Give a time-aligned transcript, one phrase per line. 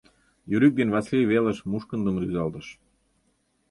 [0.55, 2.67] Юрик ден Васлий велыш мушкындым рӱзалтыш.